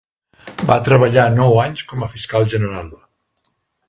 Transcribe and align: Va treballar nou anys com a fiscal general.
Va 0.69 0.77
treballar 0.87 1.25
nou 1.35 1.59
anys 1.67 1.83
com 1.91 2.05
a 2.05 2.09
fiscal 2.17 2.47
general. 2.55 2.91